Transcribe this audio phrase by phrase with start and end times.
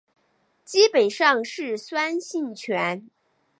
[0.65, 3.07] 基本上是酸性泉。